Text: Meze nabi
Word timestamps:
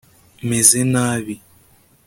Meze 0.49 0.79
nabi 0.91 1.35